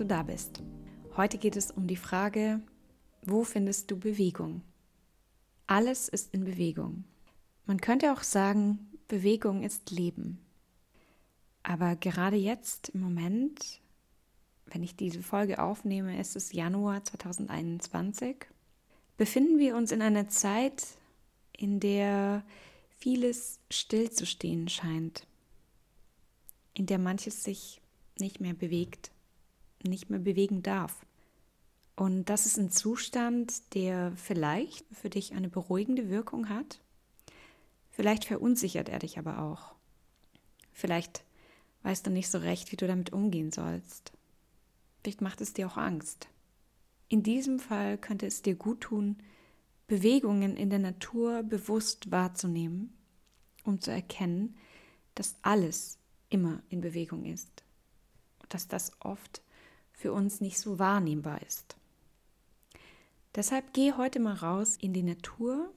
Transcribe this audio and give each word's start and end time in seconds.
du 0.00 0.06
da 0.06 0.22
bist. 0.22 0.62
Heute 1.16 1.38
geht 1.38 1.56
es 1.56 1.70
um 1.70 1.86
die 1.86 1.96
Frage, 1.96 2.60
wo 3.22 3.44
findest 3.44 3.90
du 3.90 3.98
Bewegung? 3.98 4.62
Alles 5.66 6.08
ist 6.08 6.34
in 6.34 6.44
Bewegung. 6.44 7.04
Man 7.66 7.80
könnte 7.80 8.12
auch 8.12 8.22
sagen, 8.22 8.90
Bewegung 9.06 9.62
ist 9.62 9.90
Leben. 9.90 10.40
Aber 11.62 11.94
gerade 11.96 12.36
jetzt 12.36 12.88
im 12.90 13.00
Moment, 13.02 13.80
wenn 14.66 14.82
ich 14.82 14.96
diese 14.96 15.22
Folge 15.22 15.62
aufnehme, 15.62 16.18
ist 16.18 16.34
es 16.34 16.52
Januar 16.52 17.04
2021, 17.04 18.46
befinden 19.18 19.58
wir 19.58 19.76
uns 19.76 19.92
in 19.92 20.02
einer 20.02 20.28
Zeit, 20.28 20.86
in 21.56 21.78
der 21.78 22.42
vieles 22.98 23.60
stillzustehen 23.70 24.68
scheint 24.68 25.26
in 26.74 26.86
der 26.86 26.98
manches 26.98 27.44
sich 27.44 27.80
nicht 28.18 28.40
mehr 28.40 28.54
bewegt, 28.54 29.10
nicht 29.82 30.10
mehr 30.10 30.20
bewegen 30.20 30.62
darf. 30.62 31.06
Und 31.96 32.24
das 32.30 32.46
ist 32.46 32.58
ein 32.58 32.70
Zustand, 32.70 33.74
der 33.74 34.12
vielleicht 34.16 34.86
für 34.92 35.10
dich 35.10 35.34
eine 35.34 35.48
beruhigende 35.48 36.08
Wirkung 36.08 36.48
hat. 36.48 36.80
Vielleicht 37.90 38.24
verunsichert 38.24 38.88
er 38.88 38.98
dich 38.98 39.18
aber 39.18 39.42
auch. 39.42 39.74
Vielleicht 40.72 41.24
weißt 41.82 42.06
du 42.06 42.10
nicht 42.10 42.30
so 42.30 42.38
recht, 42.38 42.72
wie 42.72 42.76
du 42.76 42.86
damit 42.86 43.12
umgehen 43.12 43.52
sollst. 43.52 44.12
Vielleicht 45.02 45.20
macht 45.20 45.40
es 45.40 45.52
dir 45.52 45.66
auch 45.66 45.76
Angst. 45.76 46.28
In 47.08 47.22
diesem 47.22 47.58
Fall 47.58 47.98
könnte 47.98 48.26
es 48.26 48.42
dir 48.42 48.54
gut 48.54 48.82
tun, 48.82 49.16
Bewegungen 49.86 50.56
in 50.56 50.70
der 50.70 50.78
Natur 50.78 51.42
bewusst 51.42 52.10
wahrzunehmen, 52.10 52.96
um 53.64 53.80
zu 53.80 53.90
erkennen, 53.90 54.56
dass 55.16 55.34
alles 55.42 55.98
immer 56.28 56.62
in 56.68 56.80
Bewegung 56.80 57.24
ist. 57.24 57.64
Und 58.40 58.54
dass 58.54 58.68
das 58.68 58.92
oft 59.00 59.42
für 60.00 60.12
uns 60.14 60.40
nicht 60.40 60.58
so 60.58 60.78
wahrnehmbar 60.78 61.42
ist. 61.42 61.76
Deshalb 63.34 63.74
geh 63.74 63.92
heute 63.92 64.18
mal 64.18 64.34
raus 64.34 64.78
in 64.80 64.94
die 64.94 65.02
Natur 65.02 65.70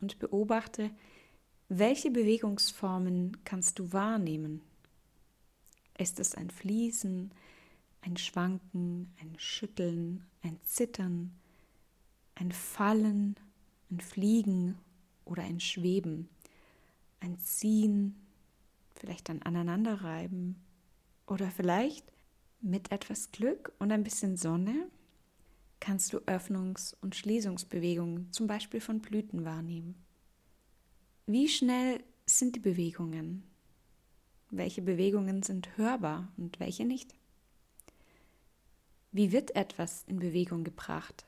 und 0.00 0.18
beobachte, 0.18 0.90
welche 1.68 2.10
Bewegungsformen 2.10 3.36
kannst 3.44 3.78
du 3.78 3.92
wahrnehmen. 3.92 4.62
Ist 5.98 6.18
es 6.18 6.34
ein 6.34 6.50
Fließen, 6.50 7.32
ein 8.00 8.16
Schwanken, 8.16 9.12
ein 9.20 9.38
Schütteln, 9.38 10.24
ein 10.42 10.58
Zittern, 10.62 11.30
ein 12.36 12.52
Fallen, 12.52 13.36
ein 13.90 14.00
Fliegen 14.00 14.78
oder 15.26 15.42
ein 15.42 15.60
Schweben, 15.60 16.30
ein 17.20 17.38
Ziehen, 17.38 18.16
vielleicht 18.94 19.28
dann 19.28 19.42
aneinanderreiben 19.42 20.56
oder 21.26 21.50
vielleicht 21.50 22.10
mit 22.60 22.92
etwas 22.92 23.32
Glück 23.32 23.72
und 23.78 23.92
ein 23.92 24.04
bisschen 24.04 24.36
Sonne 24.36 24.88
kannst 25.80 26.12
du 26.12 26.18
Öffnungs- 26.18 26.94
und 27.00 27.16
Schließungsbewegungen 27.16 28.32
zum 28.32 28.46
Beispiel 28.46 28.80
von 28.80 29.00
Blüten 29.00 29.44
wahrnehmen. 29.44 29.94
Wie 31.26 31.48
schnell 31.48 32.02
sind 32.26 32.56
die 32.56 32.60
Bewegungen? 32.60 33.44
Welche 34.50 34.82
Bewegungen 34.82 35.42
sind 35.42 35.76
hörbar 35.76 36.32
und 36.36 36.60
welche 36.60 36.84
nicht? 36.84 37.14
Wie 39.12 39.32
wird 39.32 39.56
etwas 39.56 40.04
in 40.06 40.18
Bewegung 40.18 40.64
gebracht? 40.64 41.24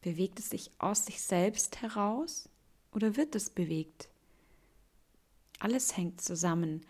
Bewegt 0.00 0.38
es 0.38 0.50
sich 0.50 0.70
aus 0.78 1.06
sich 1.06 1.22
selbst 1.22 1.82
heraus 1.82 2.48
oder 2.92 3.16
wird 3.16 3.34
es 3.34 3.50
bewegt? 3.50 4.08
Alles 5.58 5.96
hängt 5.96 6.20
zusammen. 6.20 6.84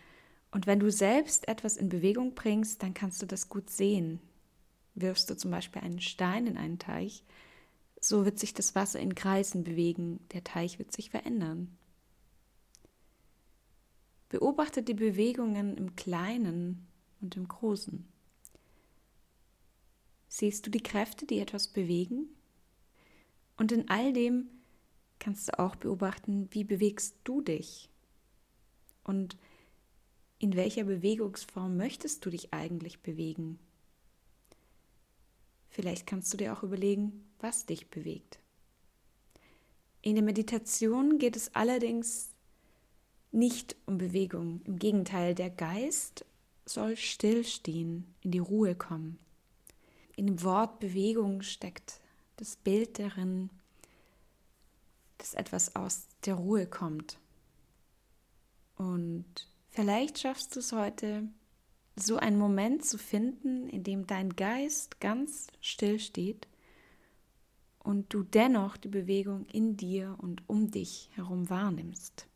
Und 0.55 0.67
wenn 0.67 0.79
du 0.79 0.89
selbst 0.89 1.49
etwas 1.49 1.75
in 1.75 1.89
Bewegung 1.89 2.33
bringst, 2.33 2.81
dann 2.81 2.93
kannst 2.93 3.21
du 3.21 3.25
das 3.25 3.49
gut 3.49 3.69
sehen. 3.69 4.21
Wirfst 4.93 5.29
du 5.29 5.35
zum 5.35 5.51
Beispiel 5.51 5.81
einen 5.81 5.99
Stein 5.99 6.47
in 6.47 6.55
einen 6.55 6.79
Teich, 6.79 7.25
so 7.99 8.23
wird 8.23 8.39
sich 8.39 8.53
das 8.53 8.73
Wasser 8.73 9.01
in 9.01 9.15
Kreisen 9.15 9.65
bewegen, 9.65 10.21
der 10.31 10.45
Teich 10.45 10.79
wird 10.79 10.93
sich 10.93 11.09
verändern. 11.09 11.77
Beobachte 14.29 14.81
die 14.81 14.93
Bewegungen 14.93 15.75
im 15.75 15.97
Kleinen 15.97 16.87
und 17.19 17.35
im 17.35 17.49
Großen. 17.49 18.07
Siehst 20.29 20.65
du 20.65 20.71
die 20.71 20.83
Kräfte, 20.83 21.25
die 21.25 21.39
etwas 21.39 21.67
bewegen? 21.67 22.29
Und 23.57 23.73
in 23.73 23.89
all 23.89 24.13
dem 24.13 24.47
kannst 25.19 25.49
du 25.49 25.59
auch 25.59 25.75
beobachten, 25.75 26.47
wie 26.51 26.63
bewegst 26.63 27.17
du 27.25 27.41
dich? 27.41 27.89
Und 29.03 29.35
in 30.45 30.55
welcher 30.55 30.83
Bewegungsform 30.83 31.75
möchtest 31.75 32.23
du 32.23 32.29
dich 32.29 32.53
eigentlich 32.53 32.99
bewegen? 32.99 33.57
Vielleicht 35.69 36.05
kannst 36.05 36.31
du 36.31 36.37
dir 36.37 36.53
auch 36.53 36.61
überlegen, 36.61 37.27
was 37.39 37.65
dich 37.65 37.89
bewegt. 37.89 38.37
In 40.03 40.13
der 40.13 40.23
Meditation 40.23 41.17
geht 41.17 41.35
es 41.35 41.55
allerdings 41.55 42.29
nicht 43.31 43.75
um 43.87 43.97
Bewegung. 43.97 44.61
Im 44.65 44.77
Gegenteil, 44.77 45.33
der 45.33 45.49
Geist 45.49 46.25
soll 46.67 46.95
stillstehen, 46.95 48.13
in 48.21 48.29
die 48.29 48.37
Ruhe 48.37 48.75
kommen. 48.75 49.17
In 50.15 50.27
dem 50.27 50.43
Wort 50.43 50.79
Bewegung 50.79 51.41
steckt 51.41 52.01
das 52.35 52.55
Bild 52.55 52.99
darin, 52.99 53.49
dass 55.17 55.33
etwas 55.33 55.75
aus 55.75 56.05
der 56.23 56.35
Ruhe 56.35 56.67
kommt. 56.67 57.17
Und 58.75 59.47
vielleicht 59.75 60.19
schaffst 60.19 60.55
du 60.55 60.61
es 60.61 60.71
heute, 60.71 61.27
so 61.97 62.17
einen 62.17 62.37
Moment 62.37 62.85
zu 62.85 62.97
finden, 62.97 63.69
in 63.69 63.83
dem 63.83 64.07
dein 64.07 64.35
Geist 64.35 64.99
ganz 64.99 65.47
still 65.61 65.99
steht 65.99 66.47
und 67.79 68.13
du 68.13 68.23
dennoch 68.23 68.77
die 68.77 68.87
Bewegung 68.87 69.45
in 69.47 69.77
dir 69.77 70.15
und 70.19 70.43
um 70.47 70.71
dich 70.71 71.09
herum 71.13 71.49
wahrnimmst. 71.49 72.27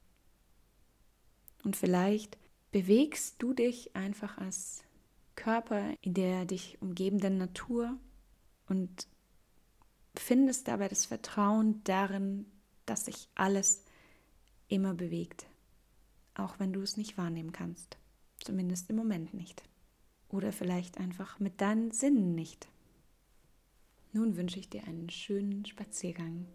Und 1.64 1.76
vielleicht 1.76 2.38
bewegst 2.72 3.42
du 3.42 3.54
dich 3.54 3.96
einfach 3.96 4.38
als 4.38 4.84
Körper 5.36 5.94
in 6.02 6.14
der 6.14 6.46
dich 6.46 6.82
umgebenden 6.82 7.38
Natur 7.38 7.98
und 8.68 9.08
findest 10.16 10.68
dabei 10.68 10.90
das 10.90 11.06
Vertrauen 11.06 11.82
darin, 11.86 12.46
dass 12.86 13.06
sich 13.06 13.30
alles 13.36 13.86
immer 14.68 14.94
bewegt 14.94 15.48
auch 16.40 16.60
wenn 16.60 16.74
du 16.74 16.82
es 16.82 16.98
nicht 16.98 17.18
wahrnehmen 17.18 17.52
kannst. 17.52 17.98
Zumindest 18.44 18.90
im 18.90 18.96
Moment 18.96 19.34
nicht. 19.34 19.64
Oder 20.30 20.52
vielleicht 20.52 20.98
einfach 20.98 21.40
mit 21.40 21.62
deinen 21.62 21.92
Sinnen 21.92 22.36
nicht. 22.36 22.68
Nun 24.12 24.38
wünsche 24.38 24.60
ich 24.60 24.70
dir 24.70 24.86
einen 24.86 25.10
schönen 25.10 25.66
Spaziergang, 25.66 26.46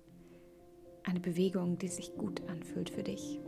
eine 1.04 1.20
Bewegung, 1.20 1.78
die 1.78 1.88
sich 1.88 2.14
gut 2.16 2.42
anfühlt 2.48 2.90
für 2.90 3.02
dich. 3.02 3.40